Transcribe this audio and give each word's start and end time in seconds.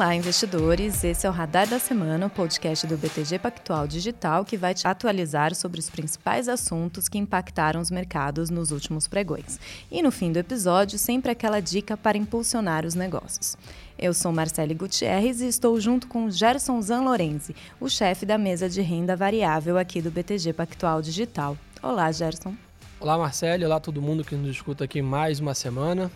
Olá, 0.00 0.14
investidores! 0.14 1.04
Esse 1.04 1.26
é 1.26 1.28
o 1.28 1.32
Radar 1.32 1.68
da 1.68 1.78
Semana, 1.78 2.24
o 2.24 2.30
podcast 2.30 2.86
do 2.86 2.96
BTG 2.96 3.38
Pactual 3.38 3.86
Digital, 3.86 4.46
que 4.46 4.56
vai 4.56 4.72
te 4.72 4.88
atualizar 4.88 5.54
sobre 5.54 5.78
os 5.78 5.90
principais 5.90 6.48
assuntos 6.48 7.06
que 7.06 7.18
impactaram 7.18 7.78
os 7.78 7.90
mercados 7.90 8.48
nos 8.48 8.70
últimos 8.70 9.06
pregões. 9.06 9.60
E 9.90 10.00
no 10.00 10.10
fim 10.10 10.32
do 10.32 10.38
episódio, 10.38 10.98
sempre 10.98 11.30
aquela 11.30 11.60
dica 11.60 11.98
para 11.98 12.16
impulsionar 12.16 12.86
os 12.86 12.94
negócios. 12.94 13.58
Eu 13.98 14.14
sou 14.14 14.32
Marcele 14.32 14.72
Gutierrez 14.72 15.42
e 15.42 15.48
estou 15.48 15.78
junto 15.78 16.08
com 16.08 16.30
Gerson 16.30 16.80
Zanlorenzi, 16.80 17.54
o 17.78 17.86
chefe 17.86 18.24
da 18.24 18.38
mesa 18.38 18.70
de 18.70 18.80
renda 18.80 19.14
variável 19.14 19.76
aqui 19.76 20.00
do 20.00 20.10
BTG 20.10 20.54
Pactual 20.54 21.02
Digital. 21.02 21.58
Olá, 21.82 22.10
Gerson. 22.10 22.54
Olá, 22.98 23.18
Marcele. 23.18 23.66
Olá, 23.66 23.78
todo 23.78 24.00
mundo 24.00 24.24
que 24.24 24.34
nos 24.34 24.48
escuta 24.48 24.84
aqui 24.84 25.02
mais 25.02 25.40
uma 25.40 25.52
semana. 25.52 26.10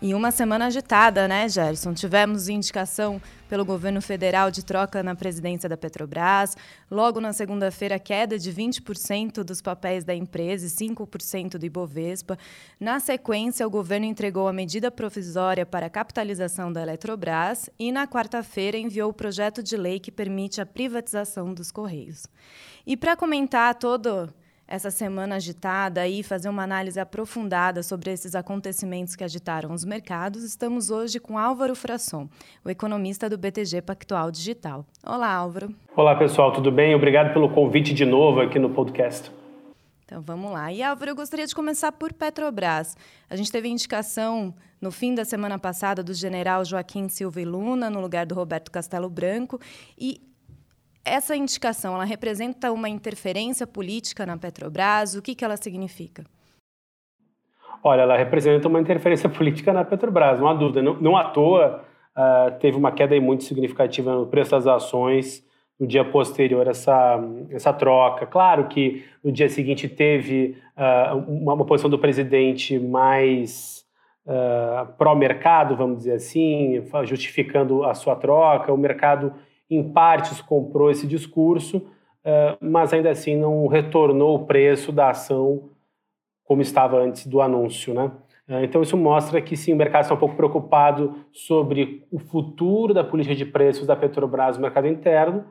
E 0.00 0.14
uma 0.14 0.30
semana 0.30 0.66
agitada, 0.66 1.26
né, 1.26 1.48
Gerson? 1.48 1.92
Tivemos 1.92 2.48
indicação 2.48 3.20
pelo 3.48 3.64
governo 3.64 4.00
federal 4.00 4.48
de 4.48 4.64
troca 4.64 5.02
na 5.02 5.16
presidência 5.16 5.68
da 5.68 5.76
Petrobras. 5.76 6.56
Logo 6.88 7.20
na 7.20 7.32
segunda-feira, 7.32 7.98
queda 7.98 8.38
de 8.38 8.52
20% 8.52 9.42
dos 9.42 9.60
papéis 9.60 10.04
da 10.04 10.14
empresa 10.14 10.66
e 10.66 10.68
5% 10.68 11.58
do 11.58 11.66
Ibovespa. 11.66 12.38
Na 12.78 13.00
sequência, 13.00 13.66
o 13.66 13.70
governo 13.70 14.06
entregou 14.06 14.46
a 14.46 14.52
medida 14.52 14.88
provisória 14.88 15.66
para 15.66 15.86
a 15.86 15.90
capitalização 15.90 16.72
da 16.72 16.82
Eletrobras 16.82 17.68
e, 17.76 17.90
na 17.90 18.06
quarta-feira, 18.06 18.78
enviou 18.78 19.10
o 19.10 19.14
projeto 19.14 19.64
de 19.64 19.76
lei 19.76 19.98
que 19.98 20.12
permite 20.12 20.60
a 20.60 20.66
privatização 20.66 21.52
dos 21.52 21.72
Correios. 21.72 22.24
E 22.86 22.96
para 22.96 23.16
comentar 23.16 23.74
todo 23.74 24.32
essa 24.68 24.90
semana 24.90 25.36
agitada 25.36 26.06
e 26.06 26.22
fazer 26.22 26.50
uma 26.50 26.62
análise 26.62 27.00
aprofundada 27.00 27.82
sobre 27.82 28.12
esses 28.12 28.34
acontecimentos 28.34 29.16
que 29.16 29.24
agitaram 29.24 29.72
os 29.72 29.82
mercados, 29.82 30.44
estamos 30.44 30.90
hoje 30.90 31.18
com 31.18 31.38
Álvaro 31.38 31.74
Frasson, 31.74 32.28
o 32.62 32.68
economista 32.68 33.30
do 33.30 33.38
BTG 33.38 33.80
Pactual 33.80 34.30
Digital. 34.30 34.84
Olá, 35.02 35.32
Álvaro. 35.32 35.74
Olá, 35.96 36.14
pessoal, 36.14 36.52
tudo 36.52 36.70
bem? 36.70 36.94
Obrigado 36.94 37.32
pelo 37.32 37.48
convite 37.48 37.94
de 37.94 38.04
novo 38.04 38.42
aqui 38.42 38.58
no 38.58 38.68
podcast. 38.68 39.32
Então 40.04 40.20
vamos 40.20 40.52
lá. 40.52 40.70
E 40.70 40.82
Álvaro, 40.82 41.12
eu 41.12 41.16
gostaria 41.16 41.46
de 41.46 41.54
começar 41.54 41.92
por 41.92 42.12
Petrobras. 42.12 42.94
A 43.28 43.36
gente 43.36 43.50
teve 43.50 43.68
indicação 43.68 44.54
no 44.80 44.90
fim 44.90 45.14
da 45.14 45.24
semana 45.24 45.58
passada 45.58 46.02
do 46.02 46.12
general 46.12 46.64
Joaquim 46.64 47.08
Silva 47.08 47.40
e 47.40 47.44
Luna 47.44 47.90
no 47.90 48.00
lugar 48.00 48.26
do 48.26 48.34
Roberto 48.34 48.70
Castelo 48.70 49.08
Branco 49.08 49.58
e 49.98 50.20
essa 51.08 51.34
indicação, 51.34 51.94
ela 51.94 52.04
representa 52.04 52.70
uma 52.72 52.88
interferência 52.88 53.66
política 53.66 54.26
na 54.26 54.36
Petrobras? 54.36 55.14
O 55.14 55.22
que, 55.22 55.34
que 55.34 55.44
ela 55.44 55.56
significa? 55.56 56.24
Olha, 57.82 58.02
ela 58.02 58.16
representa 58.16 58.68
uma 58.68 58.80
interferência 58.80 59.28
política 59.30 59.72
na 59.72 59.84
Petrobras, 59.84 60.38
não 60.38 60.48
há 60.48 60.54
dúvida. 60.54 60.82
Não, 60.82 60.94
não 60.94 61.16
à 61.16 61.24
toa 61.24 61.84
uh, 62.16 62.58
teve 62.58 62.76
uma 62.76 62.92
queda 62.92 63.18
muito 63.20 63.44
significativa 63.44 64.14
no 64.14 64.26
preço 64.26 64.50
das 64.52 64.66
ações 64.66 65.46
no 65.78 65.86
dia 65.86 66.04
posterior 66.04 66.66
a 66.66 66.70
essa, 66.72 67.20
essa 67.50 67.72
troca. 67.72 68.26
Claro 68.26 68.66
que 68.66 69.04
no 69.22 69.30
dia 69.30 69.48
seguinte 69.48 69.88
teve 69.88 70.56
uh, 70.76 71.16
uma, 71.16 71.54
uma, 71.54 71.64
posição 71.64 71.88
do 71.88 71.98
presidente 71.98 72.78
mais 72.78 73.84
uh, 74.26 74.92
pró-mercado, 74.98 75.76
vamos 75.76 75.98
dizer 75.98 76.14
assim, 76.14 76.82
justificando 77.04 77.84
a 77.84 77.94
sua 77.94 78.16
troca. 78.16 78.72
O 78.72 78.76
mercado 78.76 79.32
em 79.70 79.82
partes 79.92 80.40
comprou 80.40 80.90
esse 80.90 81.06
discurso, 81.06 81.82
eh, 82.24 82.56
mas 82.60 82.92
ainda 82.92 83.10
assim 83.10 83.36
não 83.36 83.66
retornou 83.66 84.36
o 84.36 84.46
preço 84.46 84.90
da 84.90 85.10
ação 85.10 85.70
como 86.44 86.62
estava 86.62 86.98
antes 86.98 87.26
do 87.26 87.40
anúncio, 87.40 87.92
né? 87.92 88.10
Eh, 88.48 88.64
então 88.64 88.82
isso 88.82 88.96
mostra 88.96 89.40
que 89.40 89.56
sim, 89.56 89.72
o 89.72 89.76
mercado 89.76 90.02
está 90.02 90.14
um 90.14 90.18
pouco 90.18 90.36
preocupado 90.36 91.24
sobre 91.32 92.06
o 92.10 92.18
futuro 92.18 92.94
da 92.94 93.04
política 93.04 93.34
de 93.34 93.44
preços 93.44 93.86
da 93.86 93.94
Petrobras 93.94 94.56
no 94.56 94.62
mercado 94.62 94.86
interno, 94.86 95.44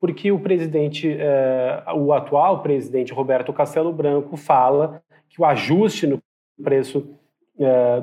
porque 0.00 0.32
o 0.32 0.40
presidente, 0.40 1.08
eh, 1.08 1.84
o 1.94 2.12
atual 2.12 2.62
presidente 2.62 3.12
Roberto 3.12 3.52
Castelo 3.52 3.92
Branco 3.92 4.36
fala 4.36 5.02
que 5.28 5.40
o 5.40 5.44
ajuste 5.44 6.06
no 6.06 6.20
preço 6.62 7.18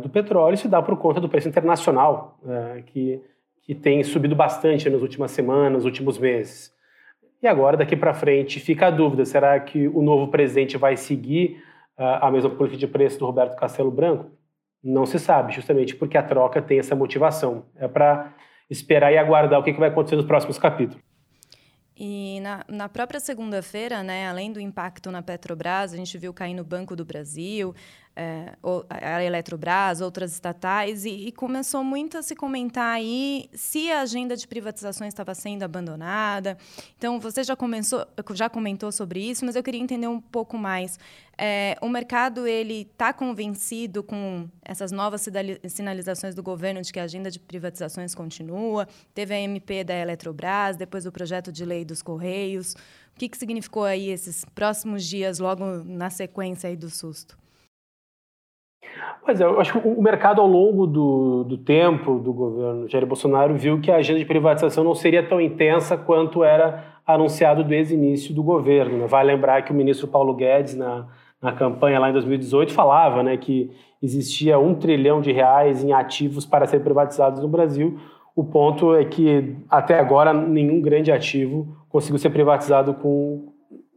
do 0.01 0.09
petróleo 0.09 0.55
se 0.55 0.67
dá 0.67 0.81
por 0.81 0.95
conta 0.97 1.19
do 1.19 1.27
preço 1.27 1.49
internacional, 1.49 2.39
que 2.85 3.21
que 3.61 3.75
tem 3.75 4.03
subido 4.03 4.35
bastante 4.35 4.89
nas 4.89 5.01
últimas 5.01 5.31
semanas, 5.31 5.73
nos 5.73 5.85
últimos 5.85 6.17
meses. 6.17 6.73
E 7.41 7.47
agora, 7.47 7.77
daqui 7.77 7.95
para 7.95 8.13
frente, 8.13 8.59
fica 8.59 8.87
a 8.87 8.91
dúvida: 8.91 9.25
será 9.25 9.59
que 9.59 9.87
o 9.87 10.01
novo 10.01 10.29
presidente 10.29 10.77
vai 10.77 10.97
seguir 10.97 11.63
uh, 11.97 12.25
a 12.25 12.31
mesma 12.31 12.49
política 12.49 12.79
de 12.79 12.87
preço 12.87 13.19
do 13.19 13.25
Roberto 13.25 13.55
Castelo 13.55 13.91
Branco? 13.91 14.31
Não 14.83 15.05
se 15.05 15.19
sabe, 15.19 15.53
justamente 15.53 15.95
porque 15.95 16.17
a 16.17 16.23
troca 16.23 16.61
tem 16.61 16.79
essa 16.79 16.95
motivação. 16.95 17.65
É 17.75 17.87
para 17.87 18.33
esperar 18.69 19.11
e 19.11 19.17
aguardar 19.17 19.59
o 19.59 19.63
que, 19.63 19.73
que 19.73 19.79
vai 19.79 19.89
acontecer 19.89 20.15
nos 20.15 20.25
próximos 20.25 20.57
capítulos. 20.57 21.01
E 22.01 22.39
na, 22.39 22.63
na 22.69 22.87
própria 22.87 23.19
segunda-feira, 23.19 24.01
né, 24.01 24.25
além 24.29 24.53
do 24.53 24.59
impacto 24.61 25.11
na 25.11 25.21
Petrobras, 25.21 25.91
a 25.93 25.97
gente 25.97 26.17
viu 26.17 26.33
cair 26.33 26.53
no 26.53 26.63
Banco 26.63 26.95
do 26.95 27.03
Brasil, 27.03 27.75
é, 28.19 28.51
a 28.89 29.23
Eletrobras, 29.23 30.01
outras 30.01 30.33
estatais, 30.33 31.05
e, 31.05 31.27
e, 31.27 31.31
começou 31.31 31.85
muito 31.85 32.17
a 32.17 32.21
se 32.21 32.35
comentar 32.35 32.93
aí 32.93 33.49
se 33.53 33.89
a 33.89 34.01
agenda 34.01 34.35
de 34.35 34.45
privatizações 34.45 35.13
estava 35.13 35.33
sendo 35.33 35.63
abandonada. 35.63 36.57
Então, 36.97 37.17
você 37.17 37.45
já, 37.45 37.55
começou, 37.55 38.05
já 38.33 38.49
comentou 38.49 38.91
sobre 38.91 39.21
isso, 39.21 39.45
mas 39.45 39.55
eu 39.55 39.63
queria 39.63 39.79
entender 39.79 40.07
um 40.07 40.19
pouco 40.19 40.57
mais. 40.57 40.99
É, 41.37 41.77
o 41.81 41.87
mercado 41.87 42.45
ele 42.45 42.81
está 42.81 43.13
convencido 43.13 44.03
com 44.03 44.49
essas 44.65 44.91
novas 44.91 45.25
sinalizações 45.69 46.35
do 46.35 46.43
governo 46.43 46.81
de 46.81 46.91
que 46.91 46.99
a 46.99 47.03
agenda 47.03 47.31
de 47.31 47.39
privatizações 47.39 48.13
continua. 48.13 48.85
Teve 49.13 49.33
a 49.33 49.39
MP 49.39 49.85
da 49.85 49.93
Eletrobras, 49.93 50.75
depois 50.75 51.05
o 51.05 51.11
projeto 51.11 51.53
de 51.53 51.63
lei 51.63 51.85
dos 51.85 52.01
Correios. 52.01 52.73
O 53.15 53.19
que, 53.19 53.29
que 53.29 53.37
significou 53.37 53.85
aí 53.85 54.09
esses 54.09 54.43
próximos 54.53 55.05
dias, 55.05 55.39
logo 55.39 55.63
na 55.85 56.09
sequência 56.09 56.69
aí 56.69 56.75
do 56.75 56.89
susto? 56.89 57.38
Pois 59.29 59.39
é, 59.39 59.43
eu 59.43 59.61
acho 59.61 59.79
que 59.79 59.87
o 59.87 60.01
mercado, 60.01 60.41
ao 60.41 60.47
longo 60.47 60.87
do, 60.87 61.43
do 61.43 61.55
tempo 61.55 62.17
do 62.17 62.33
governo 62.33 62.89
Jair 62.89 63.05
Bolsonaro, 63.05 63.53
viu 63.55 63.79
que 63.79 63.91
a 63.91 63.97
agenda 63.97 64.17
de 64.17 64.25
privatização 64.25 64.83
não 64.83 64.95
seria 64.95 65.21
tão 65.21 65.39
intensa 65.39 65.95
quanto 65.95 66.43
era 66.43 66.83
anunciado 67.05 67.63
desde 67.63 67.93
o 67.93 67.95
início 67.95 68.33
do 68.33 68.41
governo. 68.41 68.97
Né? 68.97 69.05
Vai 69.05 69.23
lembrar 69.23 69.61
que 69.61 69.71
o 69.71 69.75
ministro 69.75 70.07
Paulo 70.07 70.33
Guedes, 70.33 70.75
na, 70.75 71.05
na 71.39 71.51
campanha 71.51 71.99
lá 71.99 72.09
em 72.09 72.13
2018, 72.13 72.73
falava 72.73 73.21
né, 73.21 73.37
que 73.37 73.69
existia 74.01 74.57
um 74.57 74.73
trilhão 74.73 75.21
de 75.21 75.31
reais 75.31 75.83
em 75.83 75.93
ativos 75.93 76.43
para 76.43 76.65
ser 76.65 76.79
privatizados 76.79 77.39
no 77.39 77.47
Brasil. 77.47 77.99
O 78.35 78.43
ponto 78.43 78.95
é 78.95 79.05
que, 79.05 79.55
até 79.69 79.99
agora, 79.99 80.33
nenhum 80.33 80.81
grande 80.81 81.11
ativo 81.11 81.67
conseguiu 81.87 82.17
ser 82.17 82.31
privatizado 82.31 82.95
com, 82.95 83.48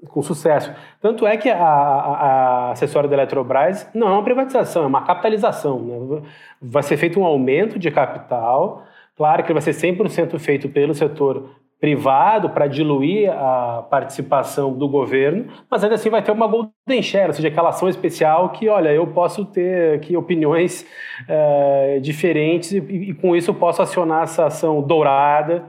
com 0.08 0.22
sucesso. 0.22 0.72
Tanto 1.00 1.26
é 1.26 1.36
que 1.36 1.48
a, 1.48 1.56
a, 1.56 2.68
a, 2.68 2.70
assessora 2.72 3.06
da 3.06 3.14
Eletrobras 3.14 3.88
não 3.94 4.08
é 4.08 4.10
uma 4.12 4.24
privatização, 4.24 4.84
é 4.84 4.86
uma 4.86 5.02
capitalização. 5.02 5.80
Né? 5.80 6.22
Vai 6.60 6.82
ser 6.82 6.96
feito 6.96 7.20
um 7.20 7.24
aumento 7.24 7.78
de 7.78 7.90
capital, 7.90 8.84
claro 9.16 9.44
que 9.44 9.52
vai 9.52 9.62
ser 9.62 9.72
100% 9.72 10.38
feito 10.38 10.68
pelo 10.68 10.94
setor 10.94 11.50
privado 11.82 12.50
para 12.50 12.68
diluir 12.68 13.28
a 13.28 13.84
participação 13.90 14.72
do 14.72 14.88
governo, 14.88 15.46
mas 15.68 15.82
ainda 15.82 15.96
assim 15.96 16.10
vai 16.10 16.22
ter 16.22 16.30
uma 16.30 16.46
golden 16.46 17.02
share, 17.02 17.26
ou 17.26 17.32
seja, 17.32 17.48
aquela 17.48 17.70
ação 17.70 17.88
especial 17.88 18.50
que, 18.50 18.68
olha, 18.68 18.90
eu 18.90 19.04
posso 19.08 19.44
ter 19.44 19.96
aqui 19.96 20.16
opiniões 20.16 20.86
é, 21.28 21.98
diferentes 22.00 22.70
e, 22.70 22.76
e, 22.76 23.14
com 23.14 23.34
isso 23.34 23.52
posso 23.52 23.82
acionar 23.82 24.22
essa 24.22 24.46
ação 24.46 24.80
dourada 24.80 25.64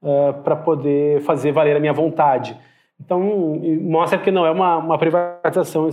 é, 0.00 0.32
para 0.44 0.54
poder 0.54 1.22
fazer 1.22 1.50
valer 1.50 1.76
a 1.76 1.80
minha 1.80 1.92
vontade. 1.92 2.56
Então, 3.00 3.20
mostra 3.80 4.18
que 4.18 4.30
não 4.30 4.44
é 4.44 4.50
uma, 4.50 4.76
uma 4.78 4.98
privatização, 4.98 5.90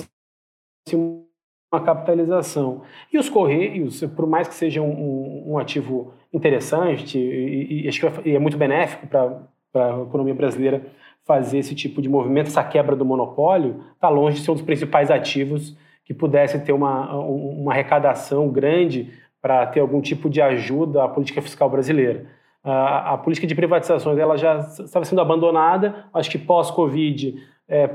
sim 0.88 1.26
uma 1.74 1.82
capitalização. 1.82 2.84
E 3.12 3.18
os 3.18 3.30
Correios, 3.30 4.02
por 4.16 4.26
mais 4.26 4.48
que 4.48 4.56
seja 4.56 4.82
um, 4.82 5.54
um 5.54 5.58
ativo 5.58 6.14
interessante 6.34 7.18
e, 7.18 7.88
e, 7.88 7.90
que 7.92 8.32
é 8.32 8.40
muito 8.40 8.58
benéfico 8.58 9.08
para 9.08 9.42
a 9.74 10.02
economia 10.04 10.34
brasileira 10.34 10.86
fazer 11.26 11.58
esse 11.58 11.76
tipo 11.76 12.02
de 12.02 12.08
movimento, 12.08 12.48
essa 12.48 12.64
quebra 12.64 12.96
do 12.96 13.04
monopólio, 13.04 13.84
está 13.94 14.10
longe 14.10 14.38
de 14.38 14.46
ser 14.46 14.52
um 14.52 14.56
dos 14.56 14.64
principais 14.64 15.10
ativos 15.10 15.76
que 16.04 16.14
pudesse 16.14 16.60
ter 16.60 16.72
uma, 16.72 17.18
uma 17.18 17.72
arrecadação 17.72 18.50
grande 18.50 19.12
para 19.42 19.66
ter 19.66 19.80
algum 19.80 20.02
tipo 20.02 20.30
de 20.30 20.42
ajuda 20.42 21.04
à 21.04 21.08
política 21.08 21.42
fiscal 21.42 21.70
brasileira 21.70 22.26
a, 22.66 23.18
política 23.18 23.46
de 23.46 23.54
privatizações 23.54 24.18
ela 24.18 24.38
já 24.38 24.58
estava 24.58 25.06
sendo 25.06 25.22
abandonada, 25.22 26.06
acho 26.12 26.32
que 26.32 26.38
pós-Covid, 26.38 27.36
é, 27.70 27.92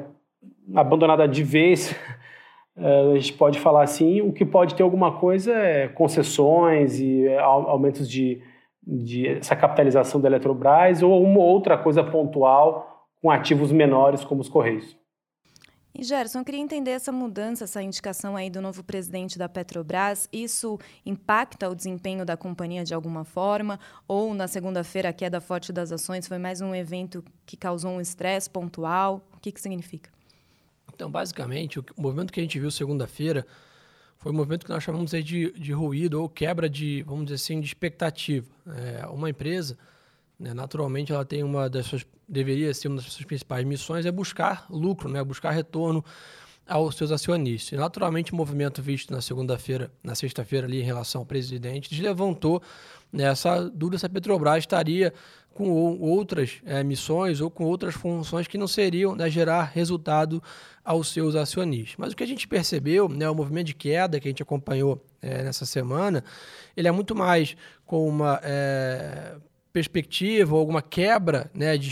abandonada 0.75 1.26
de 1.26 1.43
vez, 1.43 1.94
é, 2.78 3.12
a 3.12 3.14
gente 3.17 3.32
pode 3.32 3.58
falar 3.58 3.82
assim, 3.82 4.20
o 4.20 4.32
que 4.32 4.44
pode 4.44 4.76
ter 4.76 4.84
alguma 4.84 5.19
coisa 5.19 5.52
é 5.52 5.88
concessões 5.88 7.00
e 7.00 7.26
é, 7.26 7.38
aumentos 7.40 8.08
de, 8.08 8.40
de 8.87 9.26
essa 9.26 9.56
capitalização 9.56 10.20
da 10.20 10.28
Eletrobras 10.28 11.02
ou 11.02 11.20
uma 11.20 11.40
outra 11.40 11.76
coisa 11.76 12.05
pontual 12.05 13.08
com 13.20 13.28
ativos 13.28 13.72
menores 13.72 14.25
como 14.25 14.40
os 14.40 14.49
Correios. 14.49 15.00
E 15.94 16.04
Gerson, 16.04 16.38
eu 16.38 16.44
queria 16.44 16.60
entender 16.60 16.92
essa 16.92 17.10
mudança, 17.10 17.64
essa 17.64 17.82
indicação 17.82 18.37
aí 18.37 18.48
do 18.48 18.60
novo 18.60 18.82
presidente 18.82 19.37
da 19.37 19.48
Petrobras. 19.48 20.28
Isso 20.32 20.78
impacta 21.04 21.69
o 21.69 21.75
desempenho 21.75 22.25
da 22.25 22.37
companhia 22.37 22.84
de 22.84 22.94
alguma 22.94 23.25
forma? 23.25 23.78
Ou 24.06 24.32
na 24.32 24.46
segunda-feira 24.46 25.08
a 25.08 25.12
queda 25.12 25.40
forte 25.40 25.72
das 25.72 25.90
ações 25.90 26.28
foi 26.28 26.38
mais 26.38 26.60
um 26.60 26.75
evento 26.75 27.25
que 27.44 27.56
causou 27.56 27.90
um 27.92 28.00
estresse 28.00 28.48
pontual? 28.48 29.26
O 29.34 29.40
que, 29.40 29.50
que 29.50 29.60
significa? 29.60 30.10
Então, 30.94 31.10
basicamente, 31.10 31.81
o 31.81 31.84
movimento 31.96 32.32
que 32.32 32.40
a 32.40 32.43
gente 32.43 32.58
viu 32.58 32.70
segunda-feira 32.70 33.46
foi 34.19 34.32
um 34.32 34.34
movimento 34.34 34.66
que 34.66 34.70
nós 34.70 34.82
chamamos 34.82 35.10
de, 35.10 35.50
de 35.52 35.72
ruído 35.72 36.20
ou 36.20 36.28
quebra 36.28 36.69
de, 36.69 37.02
vamos 37.02 37.25
dizer 37.25 37.36
assim, 37.36 37.60
de 37.60 37.66
expectativa. 37.66 38.46
É, 38.66 39.06
uma 39.06 39.31
empresa, 39.31 39.78
né, 40.40 40.54
naturalmente, 40.54 41.12
ela 41.12 41.25
tem 41.25 41.44
uma 41.44 41.69
das 41.69 41.87
suas 41.87 42.04
deveria 42.31 42.72
ser 42.72 42.88
uma 42.88 42.96
das 42.96 43.06
suas 43.06 43.26
principais 43.26 43.66
missões 43.66 44.06
é 44.06 44.12
buscar 44.12 44.64
lucro, 44.70 45.08
né? 45.08 45.22
buscar 45.25 45.50
retorno 45.50 46.04
aos 46.66 46.94
seus 46.94 47.10
acionistas. 47.10 47.72
E, 47.72 47.76
naturalmente, 47.76 48.32
o 48.32 48.37
movimento 48.37 48.81
visto 48.81 49.12
na 49.12 49.20
segunda-feira, 49.20 49.90
na 50.02 50.14
sexta-feira 50.14 50.69
ali 50.69 50.81
em 50.81 50.84
relação 50.84 51.22
ao 51.22 51.26
presidente, 51.26 52.00
levantou 52.00 52.62
né, 53.12 53.25
essa 53.25 53.69
dúvida 53.69 53.98
se 53.98 54.06
a 54.06 54.08
Petrobras 54.08 54.58
estaria 54.58 55.12
com 55.52 55.69
outras 55.98 56.60
é, 56.64 56.84
missões 56.84 57.40
ou 57.40 57.50
com 57.50 57.64
outras 57.64 57.94
funções 57.94 58.46
que 58.46 58.56
não 58.56 58.69
seriam 58.69 59.16
né, 59.16 59.28
gerar 59.28 59.64
resultado 59.64 60.40
aos 60.84 61.08
seus 61.08 61.34
acionistas. 61.34 61.96
Mas 61.98 62.12
o 62.12 62.16
que 62.16 62.22
a 62.22 62.26
gente 62.26 62.46
percebeu, 62.46 63.08
né, 63.08 63.28
o 63.28 63.34
movimento 63.34 63.66
de 63.66 63.75
queda 63.75 64.20
que 64.20 64.28
a 64.28 64.31
gente 64.31 64.43
acompanhou 64.43 65.04
é, 65.20 65.43
nessa 65.43 65.66
semana, 65.66 66.22
ele 66.76 66.86
é 66.86 66.93
muito 66.93 67.16
mais 67.16 67.56
com 67.84 68.08
uma 68.08 68.40
é, 68.44 69.34
perspectiva 69.72 70.55
ou 70.55 70.61
alguma 70.61 70.82
quebra 70.82 71.50
né, 71.55 71.76
de, 71.76 71.88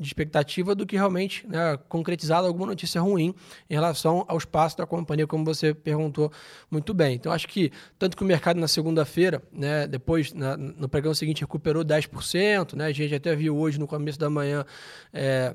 expectativa 0.00 0.74
do 0.74 0.86
que 0.86 0.96
realmente 0.96 1.46
né, 1.46 1.76
concretizada 1.88 2.46
alguma 2.46 2.66
notícia 2.66 3.00
ruim 3.00 3.34
em 3.68 3.74
relação 3.74 4.24
aos 4.28 4.44
passos 4.44 4.76
da 4.76 4.86
companhia, 4.86 5.26
como 5.26 5.44
você 5.44 5.74
perguntou 5.74 6.30
muito 6.70 6.94
bem. 6.94 7.16
Então, 7.16 7.32
acho 7.32 7.48
que 7.48 7.72
tanto 7.98 8.16
que 8.16 8.22
o 8.22 8.26
mercado 8.26 8.60
na 8.60 8.68
segunda-feira, 8.68 9.42
né, 9.52 9.86
depois 9.86 10.32
na, 10.32 10.56
no 10.56 10.88
pregão 10.88 11.12
seguinte, 11.14 11.40
recuperou 11.40 11.84
10%, 11.84 12.76
né, 12.76 12.86
a 12.86 12.92
gente 12.92 13.14
até 13.14 13.34
viu 13.34 13.56
hoje 13.56 13.78
no 13.78 13.86
começo 13.86 14.18
da 14.18 14.30
manhã. 14.30 14.64
É, 15.12 15.54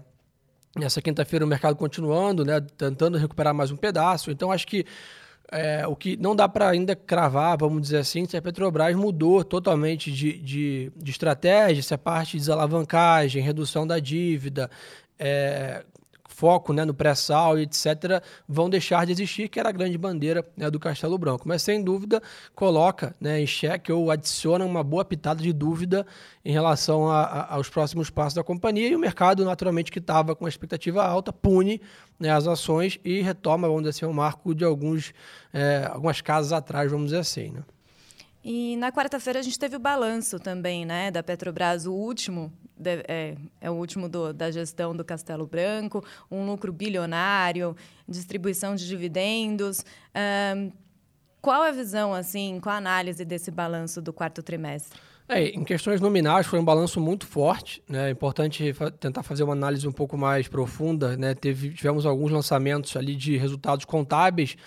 Nessa 0.75 1.03
quinta-feira 1.03 1.45
o 1.45 1.47
mercado 1.47 1.75
continuando, 1.75 2.43
né, 2.43 2.59
tentando 2.59 3.15
recuperar 3.15 3.53
mais 3.53 3.69
um 3.69 3.75
pedaço. 3.75 4.31
Então 4.31 4.51
acho 4.51 4.65
que 4.65 4.83
é, 5.53 5.87
o 5.87 5.95
que 5.95 6.17
não 6.17 6.35
dá 6.35 6.49
para 6.49 6.69
ainda 6.69 6.95
cravar, 6.95 7.57
vamos 7.57 7.83
dizer 7.83 7.97
assim, 7.97 8.25
se 8.25 8.35
a 8.35 8.41
Petrobras 8.41 8.95
mudou 8.95 9.43
totalmente 9.43 10.11
de, 10.11 10.37
de, 10.39 10.91
de 10.95 11.11
estratégia, 11.11 11.83
se 11.83 11.93
a 11.93 11.97
parte 11.97 12.31
de 12.31 12.39
desalavancagem, 12.39 13.41
redução 13.41 13.85
da 13.85 13.99
dívida, 13.99 14.69
é, 15.19 15.85
foco 16.33 16.73
né, 16.73 16.83
no 16.83 16.93
pré-sal 16.93 17.59
etc., 17.59 18.23
vão 18.47 18.69
deixar 18.69 19.05
de 19.05 19.11
existir, 19.11 19.47
que 19.47 19.59
era 19.59 19.69
a 19.69 19.71
grande 19.71 19.97
bandeira 19.97 20.45
né, 20.57 20.69
do 20.69 20.79
Castelo 20.79 21.17
Branco. 21.17 21.47
Mas, 21.47 21.61
sem 21.61 21.83
dúvida, 21.83 22.21
coloca 22.55 23.15
né, 23.21 23.39
em 23.39 23.47
xeque 23.47 23.91
ou 23.91 24.09
adiciona 24.09 24.65
uma 24.65 24.83
boa 24.83 25.05
pitada 25.05 25.41
de 25.41 25.53
dúvida 25.53 26.05
em 26.43 26.51
relação 26.51 27.09
a, 27.09 27.21
a, 27.21 27.55
aos 27.55 27.69
próximos 27.69 28.09
passos 28.09 28.33
da 28.33 28.43
companhia 28.43 28.89
e 28.89 28.95
o 28.95 28.99
mercado, 28.99 29.45
naturalmente, 29.45 29.91
que 29.91 29.99
estava 29.99 30.35
com 30.35 30.47
expectativa 30.47 31.05
alta, 31.05 31.31
pune 31.31 31.79
né, 32.19 32.31
as 32.31 32.47
ações 32.47 32.99
e 33.05 33.21
retoma, 33.21 33.67
vamos 33.67 33.83
dizer 33.83 33.91
assim, 33.91 34.05
o 34.05 34.13
marco 34.13 34.55
de 34.55 34.65
alguns, 34.65 35.13
é, 35.53 35.87
algumas 35.91 36.19
casas 36.19 36.51
atrás, 36.51 36.91
vamos 36.91 37.07
dizer 37.07 37.19
assim. 37.19 37.51
Né? 37.51 37.61
E 38.43 38.75
na 38.75 38.91
quarta-feira 38.91 39.39
a 39.39 39.41
gente 39.41 39.57
teve 39.57 39.77
o 39.77 39.79
balanço 39.79 40.37
também, 40.37 40.85
né, 40.85 41.09
da 41.09 41.23
Petrobras, 41.23 41.85
o 41.85 41.93
último, 41.93 42.51
é, 42.83 43.37
é 43.61 43.71
o 43.71 43.73
último 43.73 44.09
do, 44.09 44.33
da 44.33 44.51
gestão 44.51 44.93
do 44.93 45.05
Castelo 45.05 45.47
Branco, 45.47 46.03
um 46.29 46.45
lucro 46.45 46.73
bilionário, 46.73 47.75
distribuição 48.07 48.75
de 48.75 48.85
dividendos. 48.85 49.85
Um, 50.57 50.71
qual 51.41 51.61
a 51.61 51.71
visão, 51.71 52.13
assim, 52.13 52.59
qual 52.61 52.75
a 52.75 52.77
análise 52.77 53.23
desse 53.23 53.49
balanço 53.49 54.01
do 54.01 54.11
quarto 54.11 54.43
trimestre? 54.43 54.99
É, 55.27 55.47
em 55.47 55.63
questões 55.63 56.01
nominais 56.01 56.45
foi 56.45 56.59
um 56.59 56.65
balanço 56.65 56.99
muito 56.99 57.25
forte, 57.25 57.81
né? 57.87 58.09
É 58.09 58.11
importante 58.11 58.73
fa 58.73 58.91
tentar 58.91 59.23
fazer 59.23 59.43
uma 59.43 59.53
análise 59.53 59.87
um 59.87 59.91
pouco 59.91 60.17
mais 60.17 60.49
profunda, 60.49 61.15
né? 61.15 61.33
Teve, 61.33 61.73
tivemos 61.73 62.05
alguns 62.05 62.31
lançamentos 62.31 62.95
ali 62.97 63.15
de 63.15 63.37
resultados 63.37 63.85
contábeis 63.85 64.57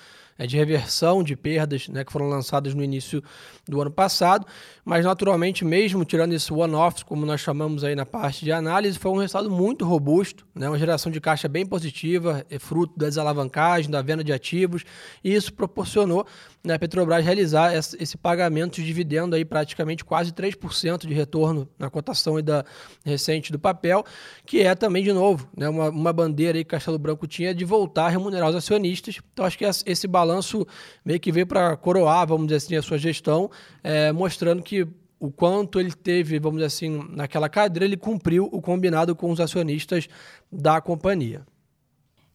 de 0.45 0.57
reversão 0.57 1.23
de 1.23 1.37
perdas 1.37 1.89
né, 1.89 2.05
que 2.05 2.13
foram 2.13 2.29
lançadas 2.29 2.75
no 2.75 2.83
início 2.83 3.23
do 3.69 3.81
ano 3.81 3.91
passado, 3.91 4.45
mas 4.85 5.05
naturalmente, 5.05 5.65
mesmo 5.65 6.05
tirando 6.05 6.33
esse 6.33 6.53
one-off, 6.53 7.05
como 7.05 7.25
nós 7.25 7.41
chamamos 7.41 7.85
aí 7.85 7.95
na 7.95 8.05
parte 8.05 8.45
de 8.45 8.51
análise, 8.51 8.99
foi 8.99 9.11
um 9.13 9.19
resultado 9.19 9.51
muito 9.51 9.85
robusto, 9.85 10.47
né, 10.55 10.69
uma 10.69 10.79
geração 10.79 11.13
de 11.13 11.21
caixa 11.21 11.49
bem 11.49 11.65
positiva, 11.65 12.45
é 12.51 12.59
fruto 12.59 12.99
da 12.99 13.07
desalavancagem, 13.07 13.91
da 13.91 14.03
venda 14.03 14.25
de 14.25 14.33
ativos, 14.33 14.85
e 15.23 15.33
isso 15.33 15.53
proporcionou 15.53 16.27
né, 16.65 16.75
a 16.75 16.79
Petrobras 16.79 17.25
realizar 17.25 17.75
esse 17.75 18.17
pagamento 18.17 18.77
de 18.77 18.85
dividendo 18.85 19.37
aí 19.37 19.45
praticamente 19.45 20.05
quase 20.05 20.33
3% 20.33 21.07
de 21.07 21.15
retorno 21.15 21.69
na 21.79 21.89
cotação 21.89 22.37
aí 22.37 22.43
da 22.43 22.65
recente 23.05 23.53
do 23.53 23.59
papel, 23.59 24.05
que 24.45 24.63
é 24.63 24.75
também, 24.75 25.05
de 25.05 25.13
novo, 25.13 25.49
né, 25.57 25.69
uma, 25.69 25.91
uma 25.91 26.13
bandeira 26.13 26.59
aí 26.59 26.65
que 26.65 26.71
Castelo 26.71 26.99
Branco 26.99 27.27
tinha 27.27 27.55
de 27.55 27.65
voltar 27.65 28.07
a 28.07 28.09
remunerar 28.09 28.49
os 28.49 28.57
acionistas. 28.57 29.19
Então, 29.33 29.45
acho 29.45 29.59
que 29.59 29.65
esse 29.65 30.09
balanço 30.27 30.67
meio 31.05 31.21
que 31.21 31.31
veio 31.31 31.47
para 31.47 31.77
coroar, 31.77 32.27
vamos 32.27 32.47
dizer 32.47 32.57
assim, 32.57 32.77
a 32.77 32.83
sua 32.83 32.99
gestão, 32.99 33.51
é, 33.83 34.13
mostrando 34.13 34.63
que 34.63 34.87
o 35.19 35.31
quanto 35.31 35.81
ele 35.81 35.93
teve, 35.93 36.39
vamos 36.39 36.59
dizer 36.59 36.67
assim, 36.67 37.09
naquela 37.11 37.49
cadeira, 37.49 37.85
ele 37.85 37.97
cumpriu 37.97 38.49
o 38.53 38.61
combinado 38.61 39.15
com 39.17 39.31
os 39.31 39.41
acionistas 39.41 40.09
da 40.53 40.81
companhia. 40.81 41.47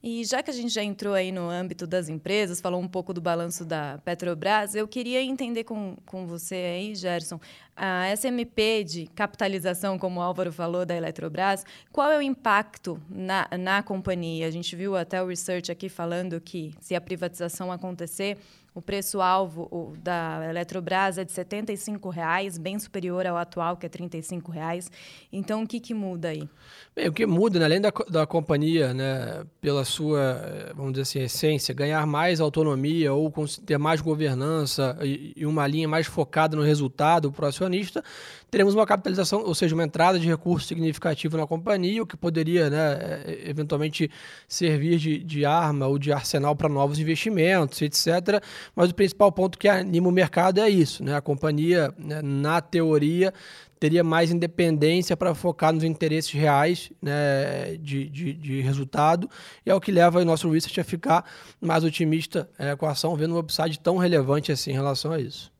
E 0.03 0.25
já 0.25 0.41
que 0.41 0.49
a 0.49 0.53
gente 0.53 0.69
já 0.69 0.83
entrou 0.83 1.13
aí 1.13 1.31
no 1.31 1.47
âmbito 1.47 1.85
das 1.85 2.09
empresas, 2.09 2.59
falou 2.59 2.81
um 2.81 2.87
pouco 2.87 3.13
do 3.13 3.21
balanço 3.21 3.63
da 3.63 3.99
Petrobras, 4.03 4.73
eu 4.73 4.87
queria 4.87 5.21
entender 5.21 5.63
com, 5.63 5.95
com 6.07 6.25
você 6.25 6.55
aí, 6.55 6.95
Gerson, 6.95 7.39
a 7.75 8.11
SMP 8.15 8.83
de 8.83 9.05
capitalização, 9.07 9.99
como 9.99 10.19
o 10.19 10.23
Álvaro 10.23 10.51
falou, 10.51 10.85
da 10.87 10.95
Eletrobras, 10.95 11.63
qual 11.91 12.11
é 12.11 12.17
o 12.17 12.21
impacto 12.21 12.99
na, 13.07 13.47
na 13.59 13.83
companhia? 13.83 14.47
A 14.47 14.51
gente 14.51 14.75
viu 14.75 14.95
até 14.95 15.21
o 15.21 15.27
research 15.27 15.71
aqui 15.71 15.87
falando 15.87 16.41
que 16.41 16.73
se 16.79 16.95
a 16.95 17.01
privatização 17.01 17.71
acontecer, 17.71 18.39
o 18.73 18.81
preço-alvo 18.81 19.97
da 20.01 20.47
Eletrobras 20.49 21.17
é 21.17 21.25
de 21.25 21.33
R$ 21.33 21.43
75,00, 21.43 22.57
bem 22.57 22.79
superior 22.79 23.27
ao 23.27 23.35
atual, 23.35 23.75
que 23.75 23.85
é 23.85 23.89
R$ 23.89 24.07
35,00. 24.07 24.89
Então, 25.31 25.63
o 25.63 25.67
que, 25.67 25.79
que 25.79 25.93
muda 25.93 26.29
aí? 26.29 26.47
Bem, 26.95 27.09
o 27.09 27.11
que 27.11 27.25
muda, 27.25 27.59
né, 27.59 27.65
além 27.65 27.81
da, 27.81 27.91
da 28.09 28.25
companhia, 28.25 28.93
né, 28.93 29.43
pela 29.59 29.83
sua, 29.83 30.71
vamos 30.73 30.93
dizer 30.93 31.01
assim, 31.01 31.19
essência, 31.19 31.73
ganhar 31.73 32.05
mais 32.05 32.39
autonomia 32.39 33.13
ou 33.13 33.31
ter 33.65 33.77
mais 33.77 33.99
governança 33.99 34.97
e, 35.01 35.33
e 35.35 35.45
uma 35.45 35.67
linha 35.67 35.87
mais 35.87 36.07
focada 36.07 36.55
no 36.55 36.63
resultado 36.63 37.29
para 37.29 37.45
o 37.45 37.49
acionista, 37.49 38.01
teremos 38.49 38.73
uma 38.73 38.85
capitalização, 38.85 39.43
ou 39.43 39.55
seja, 39.55 39.75
uma 39.75 39.83
entrada 39.83 40.17
de 40.17 40.27
recurso 40.27 40.67
significativo 40.67 41.37
na 41.37 41.45
companhia, 41.45 42.03
o 42.03 42.05
que 42.05 42.15
poderia, 42.15 42.69
né, 42.69 43.23
eventualmente 43.45 44.09
servir 44.47 44.97
de, 44.97 45.19
de 45.19 45.45
arma 45.45 45.87
ou 45.87 45.97
de 45.97 46.11
arsenal 46.11 46.55
para 46.55 46.69
novos 46.69 46.99
investimentos, 46.99 47.81
etc., 47.81 48.41
mas 48.75 48.89
o 48.89 48.95
principal 48.95 49.31
ponto 49.31 49.57
que 49.57 49.67
anima 49.67 50.07
o 50.07 50.11
mercado 50.11 50.59
é 50.59 50.69
isso, 50.69 51.03
né? 51.03 51.15
A 51.15 51.21
companhia, 51.21 51.93
né, 51.97 52.21
na 52.21 52.61
teoria, 52.61 53.33
teria 53.79 54.03
mais 54.03 54.31
independência 54.31 55.17
para 55.17 55.33
focar 55.33 55.73
nos 55.73 55.83
interesses 55.83 56.31
reais 56.31 56.91
né, 57.01 57.77
de, 57.79 58.07
de, 58.07 58.33
de, 58.33 58.61
resultado, 58.61 59.27
e 59.65 59.71
é 59.71 59.75
o 59.75 59.81
que 59.81 59.91
leva 59.91 60.19
o 60.19 60.25
nosso 60.25 60.47
research 60.51 60.79
a 60.79 60.83
ficar 60.83 61.25
mais 61.59 61.83
otimista 61.83 62.47
é, 62.59 62.75
com 62.75 62.85
a 62.85 62.91
ação, 62.91 63.15
vendo 63.15 63.33
um 63.33 63.39
upside 63.39 63.79
tão 63.79 63.97
relevante 63.97 64.51
assim 64.51 64.69
em 64.69 64.75
relação 64.75 65.11
a 65.11 65.19
isso. 65.19 65.51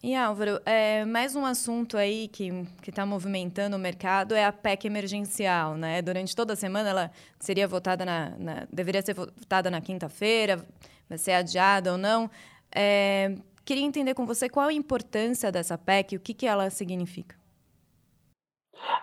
E 0.00 0.14
Álvaro, 0.14 0.60
é, 0.64 1.04
mais 1.04 1.34
um 1.34 1.44
assunto 1.44 1.96
aí 1.96 2.28
que 2.28 2.50
está 2.86 3.04
movimentando 3.04 3.76
o 3.76 3.80
mercado 3.80 4.32
é 4.32 4.44
a 4.44 4.52
PEC 4.52 4.86
emergencial, 4.86 5.76
né? 5.76 6.00
Durante 6.00 6.36
toda 6.36 6.52
a 6.52 6.56
semana 6.56 6.88
ela 6.88 7.10
seria 7.40 7.66
votada 7.66 8.04
na, 8.04 8.30
na 8.38 8.66
deveria 8.72 9.02
ser 9.02 9.14
votada 9.14 9.68
na 9.70 9.80
quinta-feira, 9.80 10.64
vai 11.08 11.18
ser 11.18 11.32
adiada 11.32 11.92
ou 11.92 11.98
não. 11.98 12.30
É, 12.74 13.34
queria 13.64 13.84
entender 13.84 14.14
com 14.14 14.26
você 14.26 14.48
qual 14.48 14.68
a 14.68 14.72
importância 14.72 15.50
dessa 15.50 15.78
PEC, 15.78 16.16
o 16.16 16.20
que, 16.20 16.34
que 16.34 16.46
ela 16.46 16.70
significa. 16.70 17.36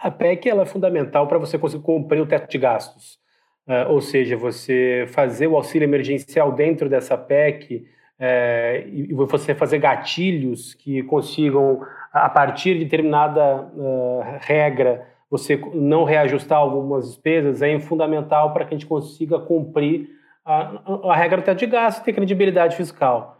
A 0.02 0.10
PEC 0.10 0.50
ela 0.50 0.64
é 0.64 0.66
fundamental 0.66 1.28
para 1.28 1.38
você 1.38 1.58
conseguir 1.58 1.84
cumprir 1.84 2.22
o 2.22 2.26
teto 2.26 2.50
de 2.50 2.58
gastos, 2.58 3.20
uh, 3.68 3.92
ou 3.92 4.02
seja, 4.02 4.38
você 4.38 5.06
fazer 5.10 5.48
o 5.48 5.56
auxílio 5.56 5.86
emergencial 5.86 6.52
dentro 6.52 6.90
dessa 6.90 7.18
PEC 7.18 7.86
é, 8.18 8.86
e 8.88 9.14
você 9.14 9.54
fazer 9.54 9.78
gatilhos 9.80 10.74
que 10.74 11.04
consigam, 11.04 11.82
a 12.14 12.30
partir 12.30 12.78
de 12.78 12.86
determinada 12.86 13.64
uh, 13.76 14.22
regra, 14.40 15.06
você 15.30 15.58
não 15.74 16.06
reajustar 16.06 16.58
algumas 16.58 17.08
despesas, 17.08 17.62
é 17.62 17.78
fundamental 17.78 18.54
para 18.54 18.64
que 18.64 18.74
a 18.74 18.78
gente 18.78 18.88
consiga 18.88 19.38
cumprir 19.38 20.10
a, 20.46 21.12
a 21.12 21.16
regra 21.16 21.42
do 21.42 21.44
teto 21.44 21.60
de 21.60 21.66
gasto 21.66 22.02
e 22.02 22.04
ter 22.04 22.14
credibilidade 22.14 22.76
fiscal. 22.76 23.38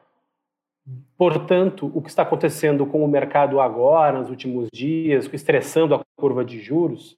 Portanto, 1.18 1.92
o 1.94 2.02
que 2.02 2.10
está 2.10 2.24
acontecendo 2.24 2.86
com 2.86 3.04
o 3.04 3.08
mercado 3.08 3.60
agora, 3.60 4.20
nos 4.20 4.30
últimos 4.30 4.70
dias, 4.74 5.30
estressando 5.32 5.96
a 5.96 6.02
curva 6.18 6.44
de 6.44 6.60
juros, 6.60 7.18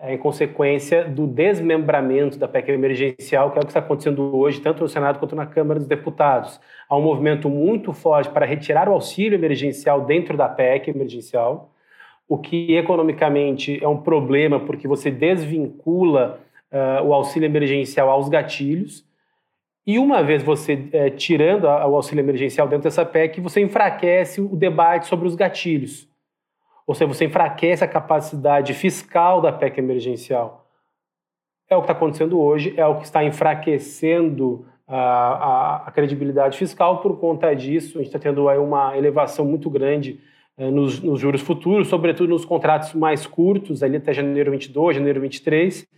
é, 0.00 0.14
em 0.14 0.18
consequência 0.18 1.04
do 1.04 1.26
desmembramento 1.26 2.38
da 2.38 2.46
PEC 2.46 2.70
emergencial, 2.70 3.50
que 3.50 3.58
é 3.58 3.60
o 3.60 3.64
que 3.64 3.70
está 3.70 3.80
acontecendo 3.80 4.36
hoje, 4.36 4.60
tanto 4.60 4.82
no 4.82 4.88
Senado 4.88 5.18
quanto 5.18 5.34
na 5.34 5.46
Câmara 5.46 5.80
dos 5.80 5.88
Deputados. 5.88 6.60
Há 6.88 6.96
um 6.96 7.02
movimento 7.02 7.48
muito 7.48 7.92
forte 7.92 8.30
para 8.30 8.46
retirar 8.46 8.88
o 8.88 8.92
auxílio 8.92 9.36
emergencial 9.36 10.02
dentro 10.02 10.36
da 10.36 10.48
PEC 10.48 10.90
emergencial, 10.90 11.72
o 12.28 12.38
que 12.38 12.76
economicamente 12.76 13.82
é 13.82 13.88
um 13.88 13.96
problema, 13.96 14.60
porque 14.60 14.86
você 14.86 15.10
desvincula 15.10 16.38
uh, 16.70 17.04
o 17.04 17.12
auxílio 17.12 17.46
emergencial 17.46 18.08
aos 18.08 18.28
gatilhos. 18.28 19.04
E 19.88 19.98
uma 19.98 20.22
vez 20.22 20.42
você 20.42 20.86
é, 20.92 21.08
tirando 21.08 21.66
a, 21.66 21.86
o 21.86 21.96
auxílio 21.96 22.20
emergencial 22.20 22.68
dentro 22.68 22.82
dessa 22.82 23.06
PEC, 23.06 23.40
você 23.40 23.62
enfraquece 23.62 24.38
o 24.38 24.54
debate 24.54 25.06
sobre 25.06 25.26
os 25.26 25.34
gatilhos. 25.34 26.06
Ou 26.86 26.94
seja, 26.94 27.06
você 27.06 27.24
enfraquece 27.24 27.82
a 27.82 27.88
capacidade 27.88 28.74
fiscal 28.74 29.40
da 29.40 29.50
PEC 29.50 29.78
emergencial. 29.78 30.66
É 31.70 31.74
o 31.74 31.80
que 31.80 31.84
está 31.84 31.94
acontecendo 31.94 32.38
hoje, 32.38 32.74
é 32.76 32.86
o 32.86 32.96
que 32.96 33.04
está 33.04 33.24
enfraquecendo 33.24 34.66
a, 34.86 34.98
a, 34.98 35.76
a 35.86 35.90
credibilidade 35.90 36.58
fiscal. 36.58 37.00
Por 37.00 37.18
conta 37.18 37.54
disso, 37.54 37.96
a 37.96 38.02
gente 38.02 38.08
está 38.08 38.18
tendo 38.18 38.46
aí 38.46 38.58
uma 38.58 38.94
elevação 38.94 39.46
muito 39.46 39.70
grande 39.70 40.20
eh, 40.58 40.70
nos, 40.70 41.00
nos, 41.00 41.18
juros 41.18 41.40
futuros, 41.40 41.88
sobretudo 41.88 42.28
nos 42.28 42.44
contratos 42.44 42.92
mais 42.92 43.26
curtos, 43.26 43.82
ali 43.82 43.96
até 43.96 44.12
janeiro 44.12 44.50
22, 44.50 44.96
janeiro 44.96 45.18
23, 45.18 45.88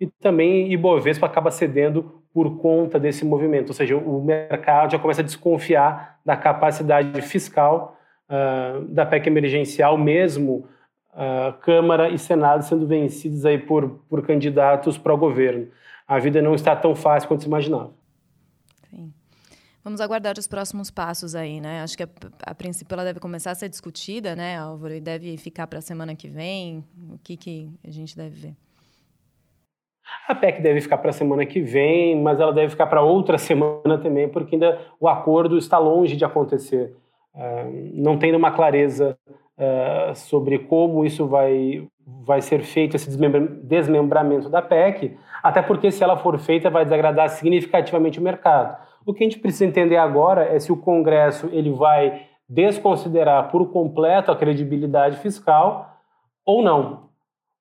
e 0.00 0.06
também 0.06 0.72
Ibovespa 0.72 1.26
acaba 1.26 1.50
cedendo 1.50 2.22
por 2.32 2.58
conta 2.58 2.98
desse 2.98 3.24
movimento, 3.24 3.68
ou 3.68 3.74
seja, 3.74 3.96
o 3.96 4.22
mercado 4.22 4.90
já 4.90 4.98
começa 4.98 5.20
a 5.20 5.24
desconfiar 5.24 6.18
da 6.24 6.36
capacidade 6.36 7.22
fiscal 7.22 7.96
uh, 8.28 8.84
da 8.86 9.06
PEC 9.06 9.28
emergencial, 9.28 9.96
mesmo 9.96 10.68
uh, 11.12 11.52
Câmara 11.60 12.08
e 12.08 12.18
Senado 12.18 12.64
sendo 12.64 12.88
vencidos 12.88 13.46
aí 13.46 13.56
por, 13.58 14.00
por 14.08 14.26
candidatos 14.26 14.98
para 14.98 15.14
o 15.14 15.16
governo. 15.16 15.68
A 16.08 16.18
vida 16.18 16.42
não 16.42 16.56
está 16.56 16.74
tão 16.74 16.94
fácil 16.94 17.28
quanto 17.28 17.42
se 17.42 17.46
imaginava. 17.46 17.92
Sim. 18.90 19.12
Vamos 19.84 20.00
aguardar 20.00 20.36
os 20.36 20.48
próximos 20.48 20.90
passos 20.90 21.36
aí, 21.36 21.60
né? 21.60 21.82
Acho 21.82 21.96
que 21.96 22.02
a, 22.02 22.08
a 22.46 22.54
princípio 22.54 22.94
ela 22.94 23.04
deve 23.04 23.20
começar 23.20 23.52
a 23.52 23.54
ser 23.54 23.68
discutida, 23.68 24.34
né, 24.34 24.58
Álvaro? 24.58 24.92
E 24.92 25.00
deve 25.00 25.36
ficar 25.36 25.68
para 25.68 25.78
a 25.78 25.82
semana 25.82 26.16
que 26.16 26.26
vem. 26.26 26.84
O 27.10 27.18
que, 27.22 27.36
que 27.36 27.70
a 27.86 27.90
gente 27.90 28.16
deve 28.16 28.48
ver? 28.48 28.63
A 30.26 30.34
PEC 30.34 30.62
deve 30.62 30.80
ficar 30.80 30.98
para 30.98 31.10
a 31.10 31.12
semana 31.12 31.44
que 31.44 31.60
vem, 31.60 32.20
mas 32.20 32.40
ela 32.40 32.52
deve 32.52 32.70
ficar 32.70 32.86
para 32.86 33.02
outra 33.02 33.36
semana 33.36 33.98
também, 33.98 34.28
porque 34.28 34.56
ainda 34.56 34.78
o 34.98 35.06
acordo 35.06 35.58
está 35.58 35.78
longe 35.78 36.16
de 36.16 36.24
acontecer. 36.24 36.94
Uh, 37.34 37.90
não 37.92 38.16
tem 38.16 38.34
uma 38.34 38.50
clareza 38.50 39.18
uh, 39.28 40.14
sobre 40.14 40.60
como 40.60 41.04
isso 41.04 41.26
vai, 41.26 41.86
vai 42.06 42.40
ser 42.40 42.62
feito, 42.62 42.96
esse 42.96 43.10
desmembramento 43.62 44.48
da 44.48 44.62
PEC, 44.62 45.16
até 45.42 45.60
porque 45.60 45.90
se 45.90 46.02
ela 46.02 46.16
for 46.16 46.38
feita 46.38 46.70
vai 46.70 46.84
desagradar 46.84 47.28
significativamente 47.28 48.18
o 48.18 48.22
mercado. 48.22 48.78
O 49.04 49.12
que 49.12 49.22
a 49.22 49.26
gente 49.26 49.38
precisa 49.38 49.66
entender 49.66 49.98
agora 49.98 50.44
é 50.44 50.58
se 50.58 50.72
o 50.72 50.76
Congresso 50.76 51.50
ele 51.52 51.70
vai 51.70 52.22
desconsiderar 52.48 53.50
por 53.50 53.70
completo 53.70 54.30
a 54.30 54.36
credibilidade 54.36 55.18
fiscal 55.18 55.98
ou 56.46 56.62
não 56.62 57.04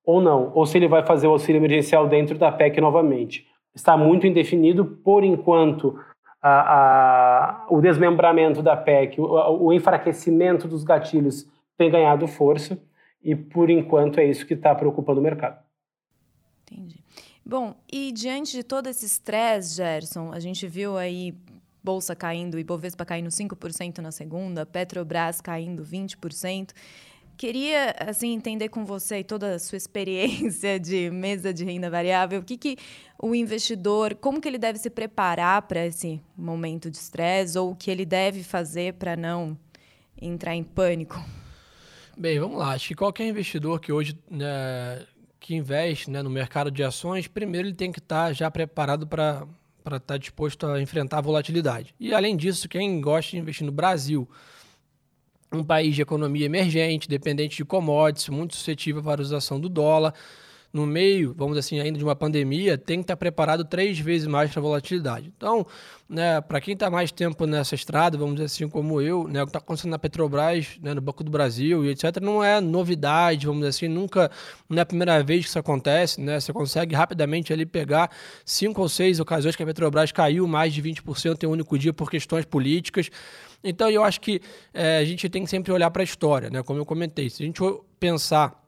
ou 0.06 0.22
não, 0.22 0.52
ou 0.54 0.66
se 0.66 0.78
ele 0.78 0.88
vai 0.88 1.06
fazer 1.06 1.28
o 1.28 1.32
auxílio 1.32 1.60
emergencial 1.60 2.08
dentro 2.08 2.38
da 2.38 2.52
PEC 2.52 2.80
novamente. 2.82 3.48
Está 3.74 3.98
muito 3.98 4.28
indefinido, 4.28 4.86
por 4.86 5.24
enquanto, 5.24 5.98
a, 6.42 6.50
a, 6.50 7.66
o 7.70 7.82
desmembramento 7.82 8.62
da 8.62 8.76
PEC, 8.76 9.20
o, 9.20 9.66
o, 9.66 9.74
enfraquecimento 9.74 10.68
dos 10.68 10.84
gatilhos 10.84 11.48
tem 11.78 11.90
ganhado 11.90 12.28
força, 12.28 12.78
e 13.24 13.36
por 13.36 13.70
enquanto 13.70 14.20
é 14.20 14.26
isso 14.26 14.46
que 14.46 14.54
está 14.54 14.76
preocupando 14.76 15.20
o 15.20 15.24
mercado. 15.24 15.58
Entendi. 16.64 17.02
Bom, 17.46 17.76
e 17.92 18.12
diante 18.12 18.52
de 18.52 18.64
todo 18.64 18.88
esse 18.88 19.06
estresse, 19.06 19.76
Gerson, 19.76 20.32
a 20.34 20.40
gente 20.40 20.68
viu 20.68 20.98
aí 20.98 21.34
Bolsa 21.84 22.16
caindo, 22.16 22.58
Ibovespa 22.58 23.06
caindo 23.06 23.30
5% 23.30 24.00
na 24.00 24.12
segunda, 24.12 24.66
Petrobras 24.66 25.42
caindo 25.42 25.84
20%. 25.84 26.72
Queria 27.38 27.96
assim 28.00 28.34
entender 28.34 28.70
com 28.70 28.86
você 28.86 29.20
e 29.20 29.24
toda 29.24 29.56
a 29.56 29.60
sua 29.60 29.78
experiência 29.78 30.80
de 30.80 31.10
mesa 31.10 31.54
de 31.54 31.66
renda 31.66 31.90
variável, 31.90 32.40
o 32.40 32.44
que, 32.44 32.58
que 32.58 32.78
o 33.22 33.34
investidor, 33.34 34.16
como 34.16 34.40
que 34.40 34.48
ele 34.48 34.58
deve 34.58 34.78
se 34.80 34.90
preparar 34.90 35.64
para 35.64 35.86
esse 35.86 36.22
momento 36.38 36.90
de 36.90 36.98
estresse 36.98 37.58
ou 37.58 37.72
o 37.72 37.76
que 37.76 37.90
ele 37.90 38.06
deve 38.06 38.44
fazer 38.44 38.94
para 38.94 39.16
não 39.16 39.58
entrar 40.22 40.56
em 40.56 40.64
pânico? 40.64 41.24
Bem, 42.16 42.40
vamos 42.40 42.58
lá. 42.58 42.74
Acho 42.74 42.90
que 42.90 42.96
qualquer 42.96 43.28
investidor 43.28 43.80
que 43.80 43.92
hoje 43.92 44.18
né, 44.30 45.06
que 45.40 45.56
investe 45.56 46.10
né, 46.10 46.22
no 46.22 46.30
mercado 46.30 46.70
de 46.70 46.84
ações, 46.84 47.28
primeiro 47.28 47.68
ele 47.68 47.76
tem 47.76 47.92
que 47.92 48.00
estar 48.00 48.28
tá 48.28 48.34
já 48.34 48.50
preparado 48.50 49.08
para 49.08 49.48
estar 49.84 50.00
tá 50.00 50.18
disposto 50.18 50.66
a 50.68 50.82
enfrentar 50.82 51.18
a 51.18 51.22
volatilidade. 51.22 51.94
E 52.00 52.14
além 52.14 52.38
disso, 52.38 52.70
quem 52.70 53.02
gosta 53.02 53.32
de 53.32 53.38
investir 53.38 53.66
no 53.66 53.72
Brasil 53.72 54.30
um 55.54 55.64
país 55.64 55.96
de 55.96 56.02
economia 56.02 56.46
emergente, 56.46 57.08
dependente 57.08 57.58
de 57.58 57.66
commodities, 57.66 58.30
muito 58.30 58.56
suscetível 58.56 59.02
à 59.02 59.04
valorização 59.04 59.60
do 59.60 59.70
dólar. 59.70 60.14
No 60.74 60.88
meio, 60.88 61.36
vamos 61.38 61.56
assim, 61.56 61.80
ainda 61.80 62.00
de 62.00 62.04
uma 62.04 62.16
pandemia, 62.16 62.80
tem 62.80 62.98
que 62.98 63.04
estar 63.04 63.16
preparado 63.16 63.64
três 63.64 64.00
vezes 64.00 64.26
mais 64.26 64.50
para 64.50 64.60
a 64.60 64.64
volatilidade. 64.64 65.32
Então, 65.38 65.64
né, 66.10 66.42
para 66.42 66.60
quem 66.60 66.74
está 66.74 66.90
mais 66.90 67.12
tempo 67.12 67.46
nessa 67.46 67.76
estrada, 67.76 68.18
vamos 68.18 68.34
dizer 68.34 68.46
assim, 68.46 68.68
como 68.68 69.00
eu, 69.00 69.28
né, 69.28 69.44
o 69.44 69.46
que 69.46 69.52
está 69.52 69.60
acontecendo 69.60 69.92
na 69.92 70.00
Petrobras, 70.00 70.80
né, 70.82 70.96
no 70.96 71.02
Banco 71.02 71.24
do 71.24 71.30
Brasil 71.30 71.86
e 71.86 71.90
etc., 71.90 72.20
não 72.20 72.44
é 72.44 72.60
novidade, 72.60 73.46
vamos 73.46 73.62
dizer 73.62 73.70
assim, 73.70 73.88
nunca 73.88 74.32
não 74.68 74.80
é 74.80 74.82
a 74.82 74.86
primeira 74.86 75.22
vez 75.22 75.44
que 75.44 75.50
isso 75.50 75.60
acontece. 75.60 76.20
Né, 76.20 76.40
você 76.40 76.52
consegue 76.52 76.96
rapidamente 76.96 77.54
ali 77.54 77.68
pegar 77.68 78.10
cinco 78.44 78.82
ou 78.82 78.90
seis 78.90 79.20
ocasiões 79.20 79.56
que 79.56 79.62
a 79.62 79.66
Petrobras 79.68 80.12
caiu 80.12 80.48
mais 80.48 80.74
de 80.74 80.82
20% 80.82 81.44
em 81.44 81.46
um 81.46 81.52
único 81.52 81.78
dia 81.78 81.94
por 81.94 82.10
questões 82.10 82.46
políticas. 82.46 83.12
Então, 83.64 83.90
eu 83.90 84.04
acho 84.04 84.20
que 84.20 84.42
é, 84.74 84.98
a 84.98 85.06
gente 85.06 85.30
tem 85.30 85.44
que 85.44 85.50
sempre 85.50 85.72
olhar 85.72 85.90
para 85.90 86.02
a 86.02 86.06
história, 86.06 86.50
né? 86.50 86.62
Como 86.64 86.80
eu 86.80 86.86
comentei, 86.86 87.30
se 87.30 87.42
a 87.42 87.46
gente 87.46 87.62
pensar 88.00 88.64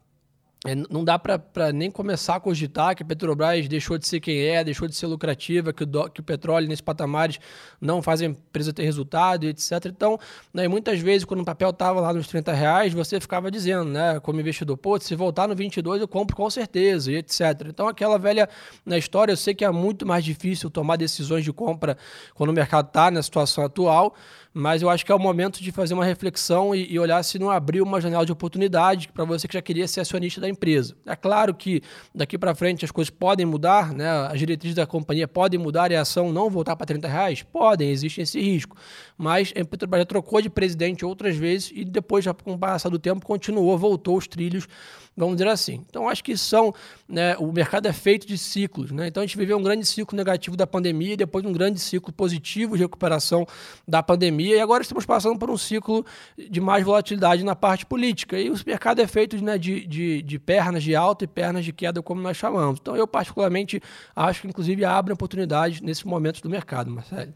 é, 0.65 0.73
não 0.89 1.03
dá 1.03 1.19
para 1.19 1.71
nem 1.71 1.91
começar 1.91 2.37
a 2.37 2.39
cogitar 2.39 2.95
que 2.95 3.03
a 3.03 3.05
Petrobras 3.05 3.67
deixou 3.67 3.99
de 3.99 4.07
ser 4.07 4.19
quem 4.19 4.39
é, 4.47 4.63
deixou 4.63 4.87
de 4.87 4.95
ser 4.95 5.05
lucrativa, 5.05 5.71
que 5.71 5.83
o, 5.83 5.85
do, 5.85 6.09
que 6.09 6.21
o 6.21 6.23
petróleo 6.23 6.67
nesses 6.67 6.81
patamares 6.81 7.39
não 7.79 8.01
faz 8.01 8.19
a 8.21 8.25
empresa 8.25 8.73
ter 8.73 8.83
resultado, 8.83 9.43
etc. 9.43 9.85
Então, 9.85 10.17
né, 10.51 10.67
muitas 10.67 10.99
vezes, 10.99 11.23
quando 11.23 11.41
o 11.41 11.45
papel 11.45 11.69
estava 11.69 12.01
lá 12.01 12.11
nos 12.11 12.27
30 12.27 12.51
reais, 12.51 12.93
você 12.93 13.19
ficava 13.19 13.51
dizendo, 13.51 13.85
né, 13.85 14.19
como 14.21 14.39
investidor, 14.39 14.75
pô, 14.75 14.99
se 14.99 15.13
voltar 15.13 15.47
no 15.47 15.55
22 15.55 16.01
eu 16.01 16.07
compro 16.07 16.35
com 16.35 16.49
certeza, 16.49 17.11
e 17.11 17.17
etc. 17.17 17.41
Então, 17.67 17.87
aquela 17.87 18.17
velha 18.17 18.49
na 18.83 18.97
história, 18.97 19.33
eu 19.33 19.37
sei 19.37 19.53
que 19.53 19.63
é 19.63 19.69
muito 19.69 20.03
mais 20.03 20.25
difícil 20.25 20.71
tomar 20.71 20.95
decisões 20.95 21.43
de 21.43 21.53
compra 21.53 21.95
quando 22.33 22.49
o 22.49 22.53
mercado 22.53 22.87
está 22.87 23.11
na 23.11 23.21
situação 23.21 23.63
atual, 23.63 24.15
mas 24.57 24.81
eu 24.81 24.89
acho 24.89 25.05
que 25.05 25.11
é 25.11 25.15
o 25.15 25.19
momento 25.19 25.61
de 25.61 25.69
fazer 25.69 25.93
uma 25.93 26.05
reflexão 26.05 26.73
e, 26.73 26.89
e 26.89 26.97
olhar 26.97 27.21
se 27.23 27.37
não 27.37 27.51
abriu 27.51 27.83
uma 27.83 27.99
janela 27.99 28.25
de 28.25 28.31
oportunidade 28.31 29.09
para 29.09 29.25
você 29.25 29.49
que 29.49 29.53
já 29.53 29.61
queria 29.61 29.85
ser 29.85 29.99
acionista 29.99 30.39
da 30.39 30.47
empresa. 30.47 30.95
É 31.05 31.13
claro 31.13 31.53
que 31.53 31.81
daqui 32.13 32.37
para 32.37 32.55
frente 32.55 32.85
as 32.85 32.89
coisas 32.89 33.09
podem 33.09 33.45
mudar, 33.45 33.93
né? 33.93 34.09
as 34.31 34.39
diretrizes 34.39 34.73
da 34.73 34.87
companhia 34.87 35.27
podem 35.27 35.59
mudar 35.59 35.91
e 35.91 35.95
a 35.97 36.01
ação 36.01 36.31
não 36.31 36.49
voltar 36.49 36.77
para 36.77 36.85
30 36.85 37.05
reais? 37.05 37.43
Podem, 37.43 37.89
existe 37.89 38.21
esse 38.21 38.39
risco. 38.39 38.77
Mas 39.17 39.51
a 39.59 39.65
Petrobras 39.65 39.99
já 39.99 40.05
trocou 40.05 40.41
de 40.41 40.49
presidente 40.49 41.03
outras 41.03 41.35
vezes 41.35 41.73
e 41.75 41.83
depois, 41.83 42.23
já 42.23 42.33
com 42.33 42.53
o 42.53 42.57
passar 42.57 42.87
do 42.87 42.97
tempo, 42.97 43.25
continuou, 43.25 43.77
voltou 43.77 44.15
os 44.15 44.25
trilhos 44.25 44.69
vamos 45.15 45.37
dizer 45.37 45.49
assim. 45.49 45.83
Então, 45.89 46.09
acho 46.09 46.23
que 46.23 46.35
são, 46.37 46.73
né, 47.07 47.37
o 47.37 47.51
mercado 47.51 47.87
é 47.87 47.93
feito 47.93 48.27
de 48.27 48.37
ciclos, 48.37 48.91
né? 48.91 49.07
Então, 49.07 49.23
a 49.23 49.25
gente 49.25 49.37
viveu 49.37 49.57
um 49.57 49.63
grande 49.63 49.85
ciclo 49.85 50.15
negativo 50.15 50.57
da 50.57 50.67
pandemia 50.67 51.13
e 51.13 51.17
depois 51.17 51.45
um 51.45 51.53
grande 51.53 51.79
ciclo 51.79 52.11
positivo 52.11 52.75
de 52.75 52.83
recuperação 52.83 53.47
da 53.87 54.03
pandemia 54.03 54.44
e 54.53 54.59
agora 54.59 54.83
estamos 54.83 55.05
passando 55.05 55.37
por 55.37 55.49
um 55.49 55.57
ciclo 55.57 56.05
de 56.37 56.59
mais 56.59 56.83
volatilidade 56.83 57.43
na 57.43 57.55
parte 57.55 57.85
política. 57.85 58.39
E 58.39 58.49
o 58.49 58.55
mercado 58.65 59.01
é 59.01 59.07
feito 59.07 59.41
né, 59.43 59.57
de, 59.57 59.85
de, 59.85 60.21
de 60.21 60.39
pernas 60.39 60.83
de 60.83 60.95
alta 60.95 61.23
e 61.25 61.27
pernas 61.27 61.65
de 61.65 61.73
queda, 61.73 62.01
como 62.01 62.21
nós 62.21 62.37
chamamos. 62.37 62.79
Então, 62.81 62.95
eu 62.95 63.07
particularmente 63.07 63.81
acho 64.15 64.41
que, 64.41 64.47
inclusive, 64.47 64.83
abre 64.83 65.13
oportunidades 65.13 65.81
nesses 65.81 66.03
momentos 66.03 66.41
do 66.41 66.49
mercado, 66.49 66.91
Marcelo. 66.91 67.33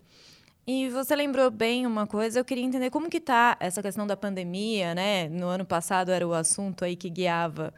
E 0.67 0.87
você 0.89 1.15
lembrou 1.15 1.49
bem 1.49 1.87
uma 1.87 2.05
coisa, 2.05 2.39
eu 2.39 2.45
queria 2.45 2.63
entender 2.63 2.91
como 2.91 3.09
que 3.09 3.17
está 3.17 3.57
essa 3.59 3.81
questão 3.81 4.05
da 4.05 4.15
pandemia, 4.15 4.93
né? 4.93 5.27
No 5.27 5.47
ano 5.47 5.65
passado 5.65 6.11
era 6.11 6.27
o 6.27 6.31
assunto 6.31 6.85
aí 6.85 6.95
que 6.95 7.09
guiava 7.09 7.73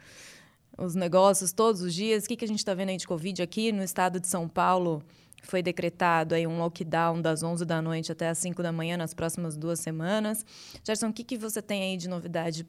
os 0.76 0.94
negócios 0.94 1.52
todos 1.52 1.80
os 1.80 1.94
dias. 1.94 2.24
O 2.24 2.28
que, 2.28 2.36
que 2.36 2.44
a 2.44 2.48
gente 2.48 2.58
está 2.58 2.74
vendo 2.74 2.90
aí 2.90 2.98
de 2.98 3.06
Covid 3.06 3.42
aqui 3.42 3.72
no 3.72 3.82
estado 3.82 4.20
de 4.20 4.26
São 4.26 4.46
Paulo? 4.46 5.02
Foi 5.42 5.62
decretado 5.62 6.34
aí 6.34 6.46
um 6.46 6.58
lockdown 6.58 7.20
das 7.20 7.42
11 7.42 7.64
da 7.64 7.82
noite 7.82 8.12
até 8.12 8.28
as 8.28 8.38
5 8.38 8.62
da 8.62 8.72
manhã 8.72 8.96
nas 8.96 9.12
próximas 9.12 9.56
duas 9.56 9.80
semanas. 9.80 10.46
Gerson, 10.84 11.08
o 11.08 11.12
que, 11.12 11.24
que 11.24 11.36
você 11.36 11.60
tem 11.60 11.82
aí 11.82 11.96
de 11.96 12.08
novidade, 12.08 12.66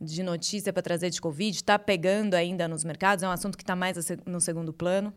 de 0.00 0.22
notícia 0.22 0.72
para 0.72 0.82
trazer 0.82 1.10
de 1.10 1.20
Covid? 1.20 1.56
Está 1.56 1.78
pegando 1.78 2.34
ainda 2.34 2.68
nos 2.68 2.84
mercados? 2.84 3.22
É 3.22 3.28
um 3.28 3.32
assunto 3.32 3.58
que 3.58 3.64
está 3.64 3.74
mais 3.74 3.98
no 4.24 4.40
segundo 4.40 4.72
plano? 4.72 5.12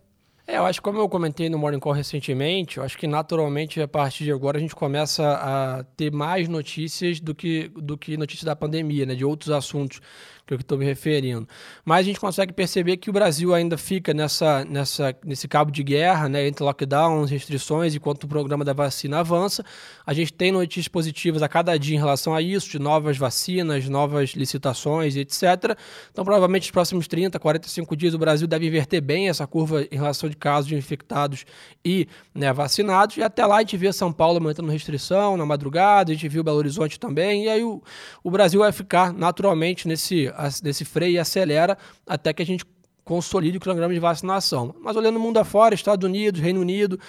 É, 0.47 0.57
eu 0.57 0.65
acho 0.65 0.79
que 0.79 0.83
como 0.83 0.97
eu 0.97 1.09
comentei 1.09 1.49
no 1.49 1.57
Morning 1.57 1.79
Call 1.79 1.91
recentemente, 1.91 2.77
eu 2.77 2.83
acho 2.83 2.97
que 2.97 3.05
naturalmente 3.05 3.81
a 3.81 3.87
partir 3.87 4.23
de 4.23 4.31
agora 4.31 4.57
a 4.57 4.61
gente 4.61 4.73
começa 4.73 5.29
a 5.29 5.83
ter 5.83 6.09
mais 6.09 6.47
notícias 6.47 7.19
do 7.19 7.35
que, 7.35 7.67
do 7.75 7.97
que 7.97 8.15
notícias 8.15 8.45
da 8.45 8.55
pandemia, 8.55 9.05
né, 9.05 9.13
de 9.13 9.25
outros 9.25 9.51
assuntos 9.51 9.99
que 10.47 10.53
eu 10.53 10.57
estou 10.57 10.77
me 10.77 10.85
referindo. 10.85 11.45
Mas 11.83 11.99
a 11.99 12.03
gente 12.03 12.19
consegue 12.19 12.53
perceber 12.53 12.95
que 12.95 13.09
o 13.09 13.13
Brasil 13.13 13.53
ainda 13.53 13.77
fica 13.77 14.13
nessa, 14.13 14.63
nessa, 14.63 15.13
nesse 15.25 15.45
cabo 15.45 15.69
de 15.69 15.83
guerra, 15.83 16.29
né, 16.29 16.47
entre 16.47 16.63
lockdowns, 16.63 17.29
restrições, 17.29 17.93
enquanto 17.93 18.23
o 18.23 18.27
programa 18.27 18.63
da 18.63 18.71
vacina 18.71 19.19
avança. 19.19 19.63
A 20.05 20.13
gente 20.13 20.31
tem 20.31 20.51
notícias 20.51 20.87
positivas 20.87 21.43
a 21.43 21.49
cada 21.49 21.77
dia 21.77 21.95
em 21.95 21.99
relação 21.99 22.33
a 22.33 22.41
isso, 22.41 22.69
de 22.69 22.79
novas 22.79 23.17
vacinas, 23.17 23.89
novas 23.89 24.29
licitações, 24.29 25.17
etc. 25.17 25.77
Então, 26.11 26.23
provavelmente, 26.23 26.63
nos 26.63 26.71
próximos 26.71 27.07
30, 27.07 27.37
45 27.37 27.95
dias, 27.97 28.13
o 28.13 28.17
Brasil 28.17 28.47
deve 28.47 28.65
inverter 28.67 29.01
bem 29.01 29.27
essa 29.27 29.45
curva 29.45 29.85
em 29.91 29.95
relação 29.95 30.29
de 30.29 30.37
casos 30.37 30.69
de 30.69 30.75
infectados 30.75 31.45
e 31.83 32.07
né, 32.33 32.53
vacinados. 32.53 33.17
E 33.17 33.23
até 33.23 33.45
lá 33.45 33.57
a 33.57 33.59
gente 33.59 33.75
vê 33.75 33.91
São 33.91 34.13
Paulo 34.13 34.37
aumentando 34.37 34.71
restrição 34.71 35.35
na 35.35 35.45
madrugada, 35.45 36.11
a 36.11 36.13
gente 36.13 36.29
viu 36.29 36.41
Belo 36.41 36.57
Horizonte 36.57 36.97
também. 36.97 37.45
E 37.45 37.49
aí 37.49 37.63
o, 37.63 37.83
o 38.23 38.31
Brasil 38.31 38.61
vai 38.61 38.71
ficar 38.71 39.11
naturalmente 39.11 39.87
nesse 39.87 40.31
desse 40.61 40.85
freio 40.85 41.13
e 41.13 41.19
acelera 41.19 41.77
até 42.05 42.33
que 42.33 42.41
a 42.41 42.45
gente 42.45 42.65
consolide 43.07 43.57
o 43.57 43.59
cronograma 43.59 43.93
de 43.93 43.99
vacinação. 43.99 44.75
Mas 44.81 44.95
olhando 44.97 45.15
o 45.15 45.19
mundo 45.19 45.37
afora, 45.37 45.73
Estados 45.73 46.05
Unidos, 46.05 46.41
Reino 46.41 46.59
Unido, 46.59 46.99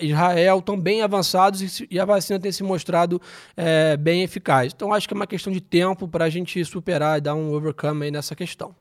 Israel 0.00 0.58
estão 0.58 0.80
bem 0.80 1.02
avançados 1.02 1.82
e 1.90 2.00
a 2.00 2.04
vacina 2.04 2.40
tem 2.40 2.50
se 2.50 2.62
mostrado 2.62 3.20
é, 3.54 3.96
bem 3.96 4.22
eficaz. 4.22 4.72
Então 4.74 4.92
acho 4.92 5.06
que 5.06 5.12
é 5.12 5.16
uma 5.16 5.26
questão 5.26 5.52
de 5.52 5.60
tempo 5.60 6.08
para 6.08 6.24
a 6.24 6.30
gente 6.30 6.64
superar 6.64 7.18
e 7.18 7.20
dar 7.20 7.34
um 7.34 7.52
overcome 7.52 8.10
nessa 8.10 8.34
questão. 8.34 8.74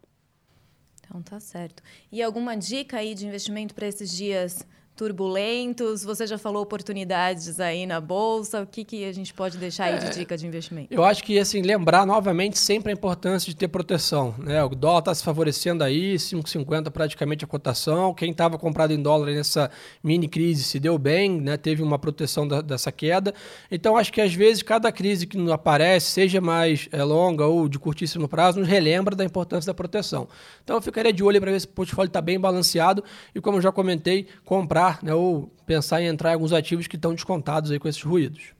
Então 1.06 1.22
tá 1.22 1.40
certo. 1.40 1.84
E 2.12 2.24
alguma 2.24 2.56
dica 2.56 2.98
aí 2.98 3.14
de 3.14 3.28
investimento 3.28 3.76
para 3.76 3.86
esses 3.86 4.10
dias 4.10 4.66
turbulentos? 4.96 6.04
Você 6.04 6.28
já 6.28 6.38
falou 6.38 6.62
oportunidades 6.62 7.60
aí 7.60 7.86
na 7.86 8.00
bolsa. 8.00 8.62
O 8.62 8.68
que, 8.68 8.84
que 8.84 9.06
a 9.06 9.12
gente 9.12 9.34
pode 9.34 9.58
deixar 9.58 9.86
aí 9.86 10.00
de 10.00 10.06
é, 10.06 10.10
dica 10.10 10.38
de 10.38 10.46
investimento? 10.46 10.94
Eu 10.94 11.04
acho 11.04 11.24
que 11.24 11.40
assim 11.40 11.62
lembrar 11.62 12.06
novamente 12.06 12.58
sempre 12.58 12.92
a 12.92 12.94
importância 12.94 13.50
de 13.50 13.56
ter 13.56 13.68
proteção. 13.68 14.36
Né? 14.38 14.64
O 14.64 14.70
dólar 14.70 15.00
está 15.00 15.16
se 15.16 15.24
favorecendo 15.24 15.84
aí, 15.84 16.16
5,50 16.16 16.92
praticamente 16.92 17.44
a 17.44 17.48
cotação. 17.48 18.14
Quem 18.14 18.32
estava 18.32 18.58
comprado 18.58 18.94
em 18.94 19.02
dólar 19.02 19.32
nessa 19.32 19.72
mini 20.04 20.28
crise 20.28 20.64
se 20.64 20.80
deu 20.80 20.98
bem, 20.98 21.42
né? 21.42 21.58
teve 21.58 21.82
uma 21.82 21.98
proteção 21.98 22.48
da, 22.48 22.62
dessa 22.62 22.92
queda. 22.92 23.34
Então 23.72 23.98
acho 23.98 24.14
que 24.14 24.22
às 24.22 24.34
vezes 24.34 24.62
cada 24.62 24.92
crise 24.92 25.26
que 25.26 25.38
aparece, 25.52 26.12
seja 26.12 26.40
mais 26.40 26.88
é, 26.92 27.04
longa 27.04 27.46
ou 27.46 27.68
de 27.68 27.80
curtíssimo 27.80 28.28
prazo, 28.28 28.60
nos 28.60 28.68
relembra 28.68 29.16
da 29.16 29.24
importância 29.24 29.68
da 29.68 29.74
proteção. 29.74 30.28
Então 30.64 30.76
eu 30.76 30.82
ficaria 30.82 31.12
de 31.12 31.24
olho 31.24 31.42
para 31.42 31.52
ver 31.52 31.60
se 31.60 31.66
o 31.66 31.70
portfólio 31.70 32.10
está 32.10 32.22
bem 32.22 32.40
balanceado 32.40 33.04
e 33.34 33.42
como 33.42 33.58
eu 33.58 33.62
já 33.62 33.72
comentei, 33.72 34.28
comprar 34.46 34.83
comprar, 34.84 35.04
né, 35.04 35.13
ou 35.13 35.48
pensar 35.66 36.02
em 36.02 36.08
entrar 36.08 36.32
em 36.32 36.34
alguns 36.34 36.52
ativos 36.52 36.88
que 36.88 36.96
estão 36.96 37.13
descontados 37.13 37.72
aí 37.72 37.80
com 37.80 37.88
esses 37.88 38.02
ruídos. 38.02 38.54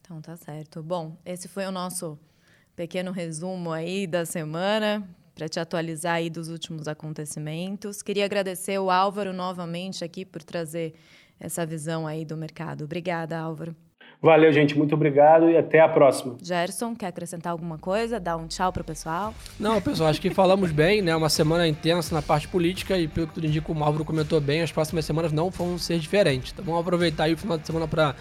Então 0.00 0.20
tá 0.20 0.36
certo. 0.36 0.82
Bom, 0.82 1.16
esse 1.24 1.48
foi 1.48 1.66
o 1.66 1.72
nosso 1.72 2.18
pequeno 2.74 3.10
resumo 3.10 3.72
aí 3.72 4.06
da 4.06 4.24
semana 4.24 5.06
para 5.34 5.48
te 5.48 5.60
atualizar 5.60 6.14
aí 6.14 6.30
dos 6.30 6.48
últimos 6.48 6.88
acontecimentos. 6.88 8.02
Queria 8.02 8.24
agradecer 8.24 8.78
o 8.78 8.90
Álvaro 8.90 9.32
novamente 9.32 10.04
aqui 10.04 10.24
por 10.24 10.42
trazer 10.42 10.94
essa 11.38 11.66
visão 11.66 12.06
aí 12.06 12.24
do 12.24 12.36
mercado. 12.36 12.84
Obrigada, 12.84 13.38
Álvaro. 13.38 13.76
Valeu, 14.26 14.52
gente. 14.52 14.76
Muito 14.76 14.92
obrigado 14.92 15.48
e 15.48 15.56
até 15.56 15.78
a 15.78 15.88
próxima. 15.88 16.34
Gerson, 16.42 16.96
quer 16.96 17.06
acrescentar 17.06 17.52
alguma 17.52 17.78
coisa? 17.78 18.18
Dar 18.18 18.36
um 18.36 18.48
tchau 18.48 18.72
para 18.72 18.82
o 18.82 18.84
pessoal? 18.84 19.32
Não, 19.58 19.80
pessoal, 19.80 20.10
acho 20.10 20.20
que 20.20 20.30
falamos 20.30 20.72
bem, 20.74 21.00
né? 21.00 21.14
Uma 21.14 21.28
semana 21.28 21.68
intensa 21.68 22.12
na 22.12 22.20
parte 22.20 22.48
política 22.48 22.98
e, 22.98 23.06
pelo 23.06 23.28
que 23.28 23.34
tudo 23.34 23.46
indica, 23.46 23.70
o 23.70 23.84
Álvaro 23.84 24.04
comentou 24.04 24.40
bem, 24.40 24.62
as 24.62 24.72
próximas 24.72 25.04
semanas 25.04 25.30
não 25.30 25.48
vão 25.48 25.78
ser 25.78 26.00
diferentes. 26.00 26.52
Então 26.52 26.64
vamos 26.64 26.80
aproveitar 26.80 27.24
aí 27.24 27.34
o 27.34 27.38
final 27.38 27.56
de 27.56 27.64
semana 27.64 27.86
para 27.86 28.16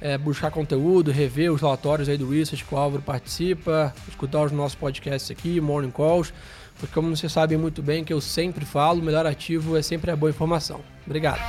é, 0.00 0.16
buscar 0.16 0.52
conteúdo, 0.52 1.10
rever 1.10 1.52
os 1.52 1.60
relatórios 1.60 2.08
aí 2.08 2.16
do 2.16 2.30
Research 2.30 2.64
que 2.64 2.72
o 2.72 2.78
Álvaro 2.78 3.02
participa, 3.02 3.92
escutar 4.08 4.44
os 4.44 4.52
nossos 4.52 4.76
podcasts 4.76 5.28
aqui, 5.28 5.60
Morning 5.60 5.90
Calls, 5.90 6.32
porque 6.78 6.94
como 6.94 7.16
vocês 7.16 7.32
sabem 7.32 7.58
muito 7.58 7.82
bem 7.82 8.04
que 8.04 8.12
eu 8.12 8.20
sempre 8.20 8.64
falo, 8.64 9.00
o 9.00 9.02
melhor 9.02 9.26
ativo 9.26 9.76
é 9.76 9.82
sempre 9.82 10.12
a 10.12 10.14
boa 10.14 10.30
informação. 10.30 10.82
Obrigado. 11.04 11.40